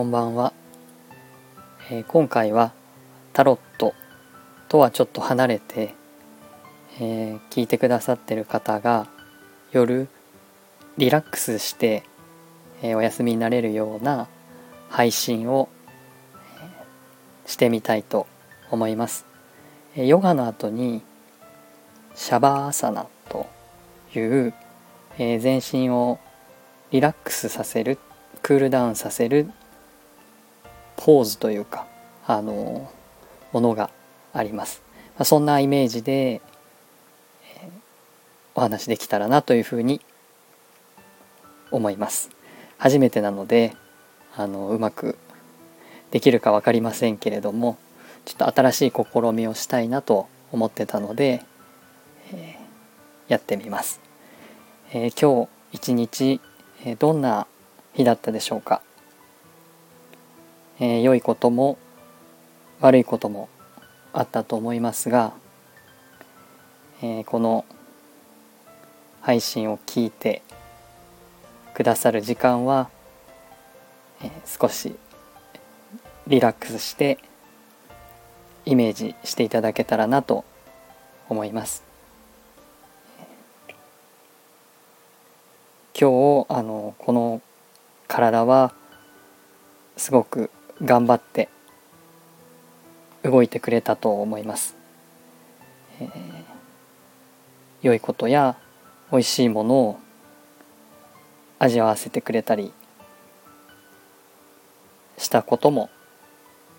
[0.00, 0.54] こんばんは、
[1.90, 2.72] えー、今回は
[3.34, 3.92] タロット
[4.70, 5.94] とはちょっと離れて、
[6.98, 9.08] えー、聞いてくださってる方が
[9.72, 10.08] 夜
[10.96, 12.02] リラックスして、
[12.80, 14.28] えー、お休みになれるような
[14.88, 15.68] 配信を、
[17.44, 18.26] えしてみたいと
[18.70, 19.26] 思います、
[19.96, 21.02] えヨガの後に
[22.14, 23.46] シャバーサナと
[24.14, 24.54] いう、
[25.18, 26.18] え全身を
[26.90, 27.98] リラックスさせる
[28.40, 29.52] クールダウンさせる
[31.02, 31.86] ポーズというか
[32.26, 32.90] あの
[33.52, 33.90] ものが
[34.32, 34.82] あります、
[35.16, 37.70] まあ、そんなイメージで、えー、
[38.54, 40.00] お話できたらなというふうに
[41.70, 42.30] 思います。
[42.78, 43.74] 初めてなので
[44.36, 45.16] あのうまく
[46.10, 47.76] できるか分かりませんけれども
[48.24, 51.42] ちょっと新しい試みをしたいなと思ってたので、
[52.32, 54.00] えー、やってみます、
[54.92, 56.40] えー、今日一日、
[56.84, 57.46] えどんな
[57.94, 58.82] 日だったでしょうか？
[60.82, 61.76] えー、良いことも
[62.80, 63.50] 悪いことも
[64.14, 65.34] あったと思いますが、
[67.02, 67.66] えー、この
[69.20, 70.40] 配信を聞いて
[71.74, 72.88] くださる時間は、
[74.22, 74.96] えー、少し
[76.26, 77.18] リラックスして
[78.64, 80.46] イメージしていただけたらなと
[81.28, 81.82] 思います。
[85.98, 87.42] 今日あのこの
[88.08, 88.72] 体は
[89.98, 90.50] すごく
[90.82, 91.48] 頑張って
[93.22, 94.76] 動いてくれたと思います、
[96.00, 96.08] えー、
[97.82, 98.56] 良いことや
[99.12, 99.98] 美味しいものを
[101.58, 102.72] 味わわせてくれたり
[105.18, 105.90] したことも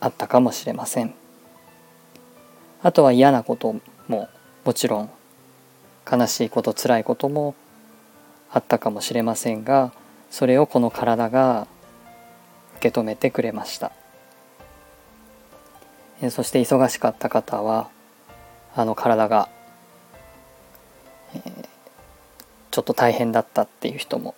[0.00, 1.14] あったかもしれません。
[2.84, 3.74] あとは嫌なこと
[4.08, 4.28] も
[4.62, 5.10] もちろん
[6.10, 7.54] 悲しいこと辛いことも
[8.50, 9.90] あったかもしれませんが
[10.30, 11.66] それをこの体が
[12.76, 13.92] 受け止めてくれました。
[16.22, 17.88] えそして忙しかった方は
[18.74, 19.48] あの体が、
[21.34, 21.68] えー、
[22.70, 24.34] ちょっと大変だったっていう人も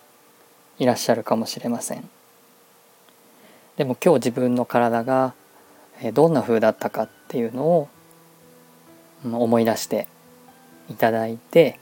[0.79, 2.09] いらっしゃるかもしれません。
[3.77, 5.33] でも今日自分の体が
[6.13, 7.89] どんな風だったかっていうのを
[9.23, 10.07] 思い出して
[10.89, 11.79] いただいて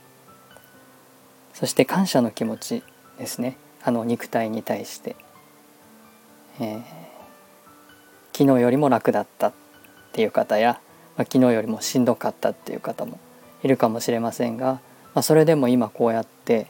[1.53, 2.83] そして感謝の気持ち
[3.17, 3.57] ですね。
[3.81, 5.15] あの肉体に対して。
[6.59, 6.83] えー、
[8.31, 9.53] 昨日よりも楽だったっ
[10.13, 10.79] ていう方や、
[11.17, 13.19] まあ、昨日よりもしんどかったっていう方も
[13.63, 14.79] いるかもしれませんが、
[15.13, 16.67] まあ、それでも今こうやって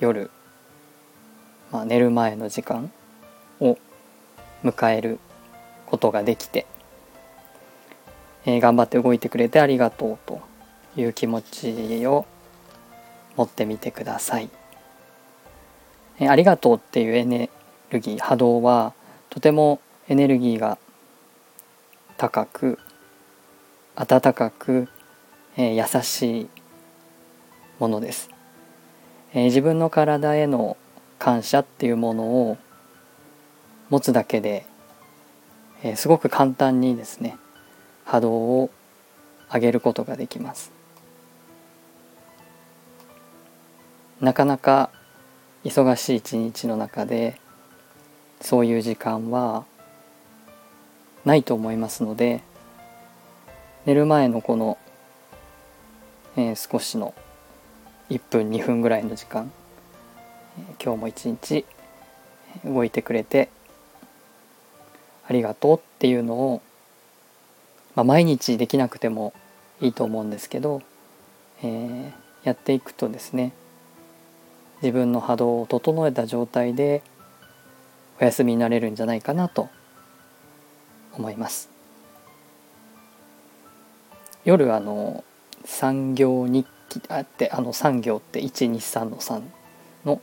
[0.00, 0.30] 夜、
[1.72, 2.90] まあ、寝る前の時間
[3.60, 3.76] を
[4.64, 5.18] 迎える
[5.86, 6.66] ことができて、
[8.44, 10.40] えー、頑張って動いてくれてありがとうと
[10.96, 12.26] いう気持ちを
[13.36, 14.48] 持ってみてください。
[16.18, 17.50] えー、ありがとうっていうエネ
[17.90, 18.92] ルギー波動は
[19.30, 20.78] とてもエネルギーが
[22.16, 22.78] 高く
[23.94, 24.88] 温かく、
[25.56, 26.48] えー、優しい
[27.78, 28.30] ものです、
[29.32, 30.76] えー、自分の体への
[31.18, 32.58] 感謝っていうものを
[33.88, 34.66] 持つだけで、
[35.82, 37.38] えー、すごく簡単にですね
[38.04, 38.70] 波動を
[39.52, 40.72] 上げることができます。
[44.20, 44.90] なかなか
[45.64, 47.38] 忙しい一日の中で
[48.46, 49.64] そういう時間は
[51.24, 52.44] ないと思いますので
[53.86, 54.78] 寝る前のこの、
[56.36, 57.12] えー、少しの
[58.08, 59.50] 1分2分ぐらいの時間、
[60.80, 61.64] 今日も一日
[62.64, 63.48] 動いてくれて
[65.28, 66.62] ありがとうっていうのを、
[67.96, 69.34] まあ、毎日できなくても
[69.80, 70.82] いいと思うんですけど、
[71.64, 73.52] えー、やっていくとですね
[74.82, 77.02] 自分の波動を整えた状態で
[78.20, 79.68] お休みになれるんじゃないかなと
[81.12, 81.68] 思います。
[84.44, 85.24] 夜あの
[85.64, 89.42] 産業日記あってあの産業って123の3
[90.06, 90.20] の、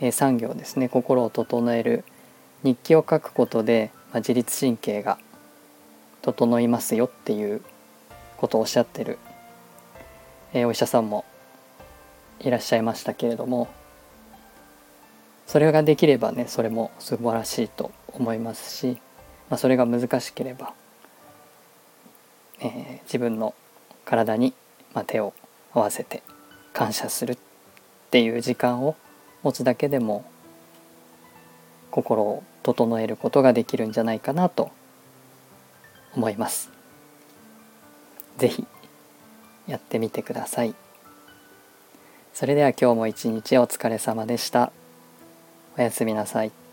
[0.00, 0.88] えー、産業ですね。
[0.88, 2.04] 心を整える
[2.62, 5.18] 日記を書くことで、まあ、自律神経が
[6.22, 7.62] 整いますよっていう
[8.38, 9.18] ことをおっしゃってる、
[10.52, 11.24] えー、お医者さんも
[12.40, 13.68] いらっしゃいましたけれども
[15.48, 19.00] それができればねそれも素晴らしいと思いますし、
[19.48, 20.74] まあ、それが難しければ、
[22.60, 23.54] えー、自分の
[24.04, 24.52] 体に、
[24.92, 25.32] まあ、手を
[25.72, 26.22] 合わせて
[26.74, 27.38] 感謝するっ
[28.10, 28.94] ていう時間を
[29.42, 30.30] 持つだけでも
[31.90, 34.70] 心を整えることができるんじゃないかなと
[36.14, 36.70] 思います。
[38.36, 38.66] 是非
[39.66, 40.74] やってみてください。
[42.34, 44.72] それでは今日も一日お疲れ様でした。
[45.78, 46.67] おやすみなさい。